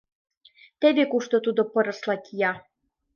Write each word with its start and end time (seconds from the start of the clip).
Теве 0.79 1.03
кушто 1.11 1.37
тудо 1.45 1.61
пырысла 1.73 2.15
кия. 2.25 2.51